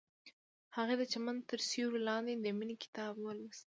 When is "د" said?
1.01-1.03, 2.43-2.45